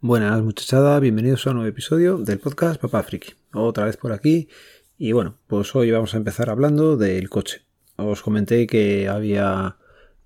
[0.00, 3.32] Buenas muchachada, bienvenidos a un nuevo episodio del podcast Papá Friki.
[3.52, 4.46] Otra vez por aquí.
[4.96, 7.62] Y bueno, pues hoy vamos a empezar hablando del coche.
[7.96, 9.76] Os comenté que había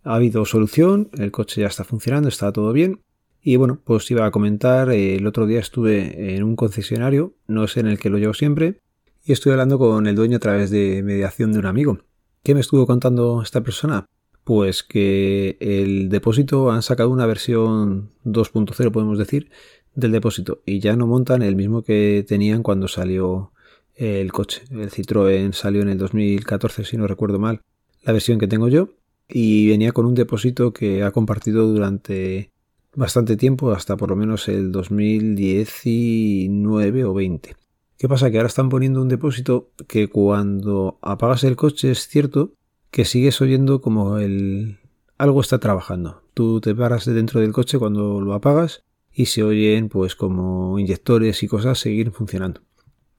[0.05, 3.01] ha habido solución, el coche ya está funcionando, está todo bien.
[3.41, 7.79] Y bueno, pues iba a comentar, el otro día estuve en un concesionario, no es
[7.79, 8.79] en el que lo llevo siempre,
[9.25, 11.99] y estuve hablando con el dueño a través de mediación de un amigo.
[12.43, 14.05] ¿Qué me estuvo contando esta persona?
[14.45, 19.51] Pues que el depósito han sacado una versión 2.0, podemos decir,
[19.95, 23.53] del depósito y ya no montan el mismo que tenían cuando salió
[23.95, 24.63] el coche.
[24.71, 27.61] El Citroën salió en el 2014, si no recuerdo mal,
[28.03, 28.89] la versión que tengo yo
[29.29, 32.51] y venía con un depósito que ha compartido durante
[32.95, 37.57] bastante tiempo, hasta por lo menos el 2019 o 20.
[37.97, 38.31] ¿Qué pasa?
[38.31, 42.53] Que ahora están poniendo un depósito que cuando apagas el coche es cierto
[42.93, 44.79] que sigues oyendo como el
[45.17, 46.23] algo está trabajando.
[46.35, 51.43] Tú te paras dentro del coche cuando lo apagas y se oyen pues como inyectores
[51.43, 52.61] y cosas seguir funcionando.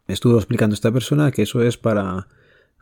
[0.07, 2.27] Estuvo explicando esta persona que eso es para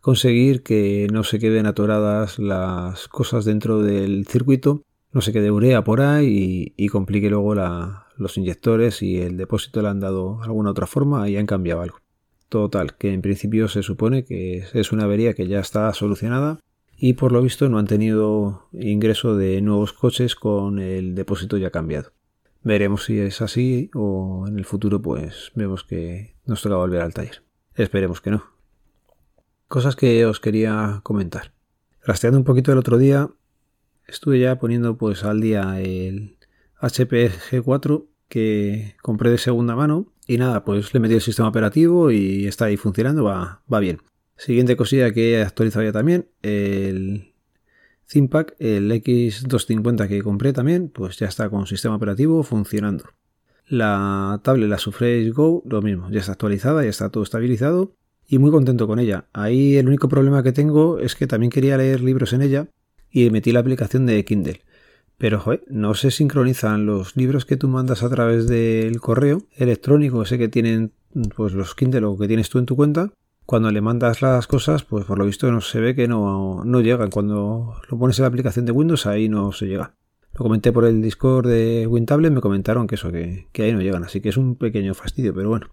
[0.02, 5.84] conseguir que no se queden atoradas las cosas dentro del circuito, no se quede urea
[5.86, 7.56] por ahí y, complique luego
[8.18, 12.00] los inyectores y el depósito le han dado alguna otra forma y han cambiado algo.
[12.50, 16.60] Total, que en principio se supone que es una avería que ya está solucionada
[17.04, 21.72] y por lo visto no han tenido ingreso de nuevos coches con el depósito ya
[21.72, 22.12] cambiado.
[22.62, 27.16] Veremos si es así o en el futuro pues vemos que nos toca volver al
[27.16, 27.42] taller.
[27.74, 28.44] Esperemos que no.
[29.68, 31.54] Cosas que os quería comentar.
[32.04, 33.32] Rastreando un poquito el otro día,
[34.06, 36.38] estuve ya poniendo pues al día el
[36.82, 42.12] HP G4 que compré de segunda mano y nada, pues le metí el sistema operativo
[42.12, 44.04] y está ahí funcionando, va, va bien.
[44.42, 47.36] Siguiente cosilla que he actualizado ya también, el
[48.08, 53.04] ThinkPad, el X250 que compré también, pues ya está con sistema operativo funcionando.
[53.68, 57.94] La tablet, la Surface Go, lo mismo, ya está actualizada, ya está todo estabilizado
[58.28, 59.28] y muy contento con ella.
[59.32, 62.68] Ahí el único problema que tengo es que también quería leer libros en ella
[63.12, 64.64] y metí la aplicación de Kindle.
[65.20, 70.40] Pero no se sincronizan los libros que tú mandas a través del correo electrónico, ese
[70.40, 70.94] que tienen
[71.36, 73.14] pues los Kindle o que tienes tú en tu cuenta,
[73.46, 76.82] cuando le mandas las cosas, pues por lo visto no se ve que no, no
[76.82, 77.10] llegan.
[77.10, 79.96] Cuando lo pones en la aplicación de Windows, ahí no se llega.
[80.34, 84.04] Lo comenté por el Discord de WinTable, me comentaron que eso, que, ahí no llegan,
[84.04, 85.68] así que es un pequeño fastidio, pero bueno.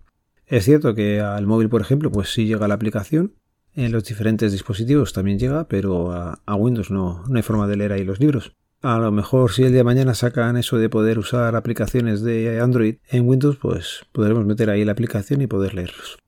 [0.46, 3.34] Es cierto que al móvil, por ejemplo, pues sí llega la aplicación,
[3.74, 7.76] en los diferentes dispositivos también llega, pero a, a, Windows no, no hay forma de
[7.76, 8.56] leer ahí los libros.
[8.80, 12.60] A lo mejor si el día de mañana sacan eso de poder usar aplicaciones de
[12.60, 16.18] Android en Windows, pues podremos meter ahí la aplicación y poder leerlos.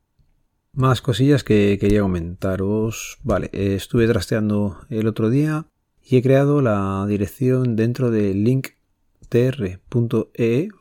[0.73, 3.19] Más cosillas que quería comentaros.
[3.23, 5.67] Vale, estuve trasteando el otro día
[6.03, 8.79] y he creado la dirección dentro de linktr.ee,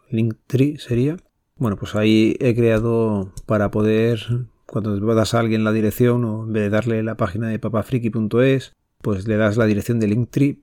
[0.10, 1.18] linktree sería.
[1.58, 6.54] Bueno, pues ahí he creado para poder, cuando das a alguien la dirección o en
[6.54, 10.62] vez de darle la página de papafriki.es, pues le das la dirección de linktree.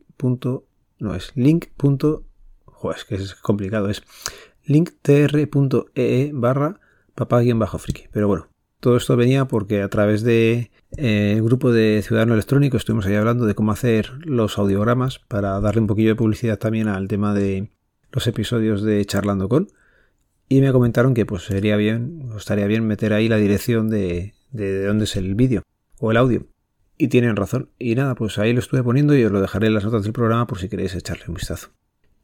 [0.98, 1.66] No, es link.
[2.64, 4.02] Joder, es que es complicado, es
[4.64, 6.80] linktr.ee barra
[7.14, 8.04] papá-friki.
[8.12, 8.48] Pero bueno,
[8.80, 13.46] todo esto venía porque a través de eh, grupo de Ciudadano Electrónico estuvimos ahí hablando
[13.46, 17.70] de cómo hacer los audiogramas para darle un poquillo de publicidad también al tema de
[18.12, 19.68] los episodios de Charlando con.
[20.48, 24.84] Y me comentaron que pues sería bien, estaría bien meter ahí la dirección de, de
[24.84, 25.62] dónde es el vídeo
[25.98, 26.46] o el audio.
[26.98, 27.70] Y tienen razón.
[27.78, 30.12] Y nada, pues ahí lo estuve poniendo y os lo dejaré en las notas del
[30.12, 31.70] programa por si queréis echarle un vistazo.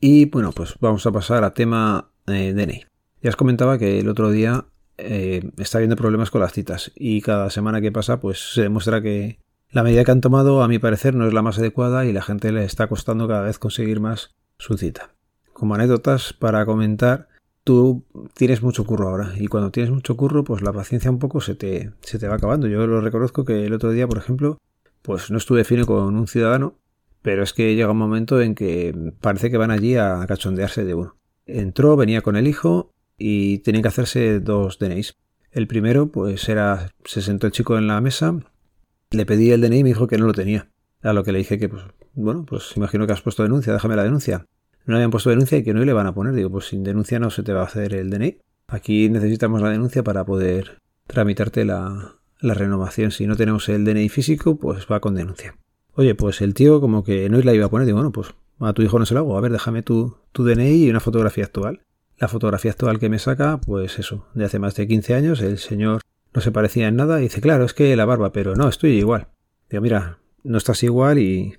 [0.00, 2.84] Y bueno, pues vamos a pasar a tema eh, DNI.
[3.22, 4.66] Ya os comentaba que el otro día
[5.04, 9.02] eh, está habiendo problemas con las citas y cada semana que pasa pues se demuestra
[9.02, 9.38] que
[9.70, 12.22] la medida que han tomado a mi parecer no es la más adecuada y la
[12.22, 15.14] gente le está costando cada vez conseguir más su cita.
[15.52, 17.28] Como anécdotas para comentar,
[17.64, 18.04] tú
[18.34, 21.55] tienes mucho curro ahora y cuando tienes mucho curro pues la paciencia un poco se
[21.55, 22.66] te, se te va acabando.
[22.66, 24.58] Yo lo reconozco que el otro día por ejemplo
[25.02, 26.76] pues no estuve fino con un ciudadano
[27.22, 30.94] pero es que llega un momento en que parece que van allí a cachondearse de
[30.94, 31.16] uno.
[31.46, 35.14] Entró, venía con el hijo y tenían que hacerse dos DNIs.
[35.50, 38.38] El primero, pues era, se sentó el chico en la mesa,
[39.11, 40.70] le pedí el DNI y me dijo que no lo tenía.
[41.03, 41.82] A lo que le dije que, pues,
[42.14, 44.47] bueno, pues imagino que has puesto denuncia, déjame la denuncia.
[44.87, 46.35] No habían puesto denuncia y que no le van a poner.
[46.35, 48.38] Digo, pues sin denuncia no se te va a hacer el DNI.
[48.69, 53.11] Aquí necesitamos la denuncia para poder tramitarte la, la renovación.
[53.11, 55.56] Si no tenemos el DNI físico, pues va con denuncia.
[55.94, 57.87] Oye, pues el tío como que no la iba a poner.
[57.87, 59.37] Digo, bueno, pues a tu hijo no se lo hago.
[59.37, 61.82] A ver, déjame tu, tu DNI y una fotografía actual.
[62.22, 65.58] La fotografía actual que me saca, pues eso, de hace más de 15 años, el
[65.58, 66.02] señor
[66.32, 68.92] no se parecía en nada y dice, claro, es que la barba, pero no, estoy
[68.92, 69.26] igual.
[69.69, 71.56] Digo, mira, no estás igual y,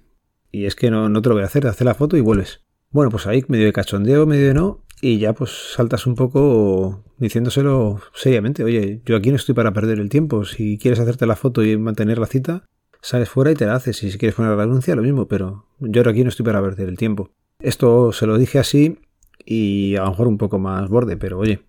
[0.54, 2.62] y es que no, no te lo voy a hacer, hacer la foto y vuelves.
[2.92, 7.04] Bueno, pues ahí medio de cachondeo, medio de no, y ya pues saltas un poco
[7.18, 11.36] diciéndoselo seriamente, oye, yo aquí no estoy para perder el tiempo, si quieres hacerte la
[11.36, 12.64] foto y mantener la cita,
[13.02, 15.66] sales fuera y te la haces, y si quieres poner la denuncia, lo mismo, pero
[15.80, 17.32] yo aquí no estoy para perder el tiempo.
[17.60, 18.98] Esto se lo dije así
[19.46, 21.62] y a lo mejor un poco más borde, pero oye,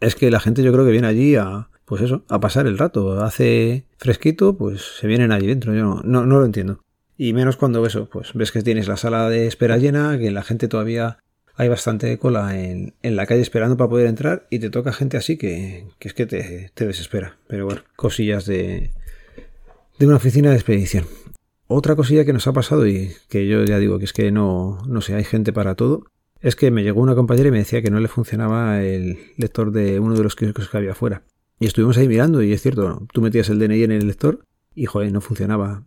[0.00, 2.78] es que la gente yo creo que viene allí a, pues eso, a pasar el
[2.78, 6.80] rato, hace fresquito, pues se vienen allí dentro, yo no, no, no lo entiendo.
[7.16, 10.42] Y menos cuando eso, pues ves que tienes la sala de espera llena, que la
[10.42, 11.18] gente todavía
[11.54, 15.16] hay bastante cola en, en, la calle esperando para poder entrar y te toca gente
[15.16, 17.36] así que, que es que te, te, desespera.
[17.46, 18.90] Pero bueno, cosillas de,
[19.98, 21.06] de una oficina de expedición.
[21.66, 24.78] Otra cosilla que nos ha pasado y que yo ya digo que es que no,
[24.86, 26.06] no sé, hay gente para todo,
[26.42, 29.70] es que me llegó una compañera y me decía que no le funcionaba el lector
[29.70, 31.22] de uno de los kioscos que había afuera.
[31.60, 34.44] Y estuvimos ahí mirando y es cierto, tú metías el DNI en el lector
[34.74, 35.84] y joder, no funcionaba.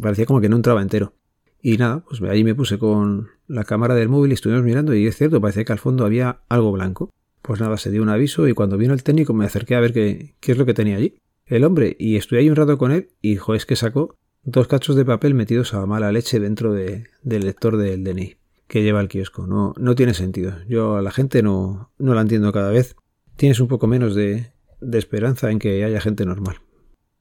[0.00, 1.14] Parecía como que no entraba entero.
[1.60, 5.08] Y nada, pues ahí me puse con la cámara del móvil y estuvimos mirando y
[5.08, 7.10] es cierto, parecía que al fondo había algo blanco.
[7.42, 9.92] Pues nada, se dio un aviso y cuando vino el técnico me acerqué a ver
[9.92, 11.16] qué, qué es lo que tenía allí.
[11.46, 14.68] El hombre, y estuve ahí un rato con él y joder, es que sacó dos
[14.68, 18.36] cachos de papel metidos a mala leche dentro de, del lector del DNI
[18.68, 19.46] que lleva el kiosco.
[19.46, 20.54] No, no tiene sentido.
[20.68, 22.96] Yo a la gente no, no la entiendo cada vez.
[23.36, 26.56] Tienes un poco menos de, de esperanza en que haya gente normal.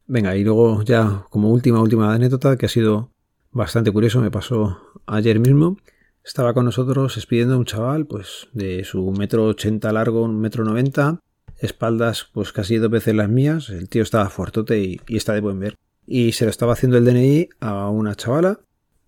[0.08, 3.12] Venga, y luego ya como última, última anécdota que ha sido
[3.52, 5.78] bastante curioso, me pasó ayer mismo.
[6.24, 10.64] Estaba con nosotros expidiendo a un chaval, pues de su metro ochenta largo, un metro
[10.64, 11.20] noventa,
[11.58, 13.70] espaldas pues casi dos veces las mías.
[13.70, 15.76] El tío estaba fuertote y, y está de buen ver.
[16.08, 18.60] Y se lo estaba haciendo el DNI a una chavala.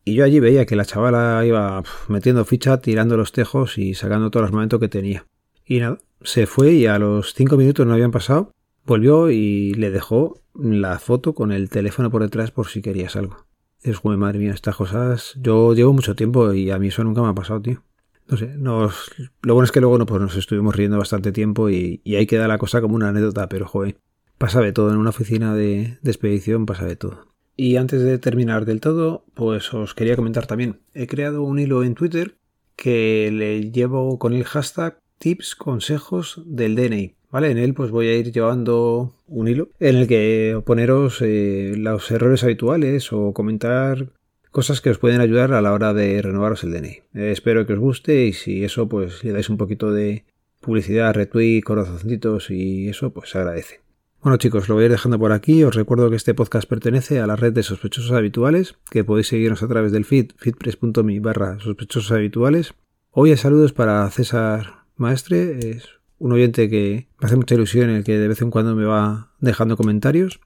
[0.08, 4.32] Y yo allí veía que la chavala iba metiendo ficha, tirando los tejos y sacando
[4.32, 5.26] todo el armamento que tenía.
[5.66, 8.54] Y nada, se fue y a los cinco minutos no habían pasado
[8.86, 13.46] Volvió y le dejó la foto con el teléfono por detrás por si querías algo.
[13.82, 15.34] Es como, madre mía, estas cosas.
[15.42, 17.84] Yo llevo mucho tiempo y a mí eso nunca me ha pasado, tío.
[18.30, 19.12] No sé, nos...
[19.42, 22.28] lo bueno es que luego no, pues nos estuvimos riendo bastante tiempo y, y ahí
[22.28, 23.98] queda la cosa como una anécdota, pero joder,
[24.38, 24.90] pasa de todo.
[24.90, 27.28] En una oficina de, de expedición pasa de todo.
[27.60, 30.78] Y antes de terminar del todo, pues os quería comentar también.
[30.94, 32.36] He creado un hilo en Twitter
[32.76, 37.16] que le llevo con el hashtag tips consejos del DNI.
[37.32, 37.52] ¿Vale?
[37.52, 42.10] En él pues voy a ir llevando un hilo en el que poneros eh, los
[42.10, 44.14] errores habituales o comentar
[44.50, 47.02] cosas que os pueden ayudar a la hora de renovaros el DNI.
[47.16, 50.24] Eh, espero que os guste y si eso pues le dais un poquito de
[50.62, 53.87] publicidad, retweet, corazoncitos y eso pues se agradece.
[54.22, 55.64] Bueno chicos, lo voy a ir dejando por aquí.
[55.64, 59.62] Os recuerdo que este podcast pertenece a la red de sospechosos habituales, que podéis seguirnos
[59.62, 62.74] a través del feed, feedpress.me barra sospechosos habituales.
[63.12, 65.88] Hoy saludos para César Maestre, es
[66.18, 69.34] un oyente que me hace mucha ilusión, el que de vez en cuando me va
[69.40, 70.40] dejando comentarios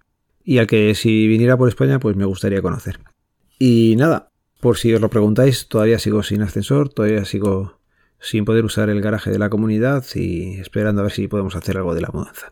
[0.44, 3.00] y al que si viniera por España pues me gustaría conocer.
[3.58, 7.80] Y nada, por si os lo preguntáis, todavía sigo sin ascensor, todavía sigo
[8.20, 11.78] sin poder usar el garaje de la comunidad y esperando a ver si podemos hacer
[11.78, 12.52] algo de la mudanza.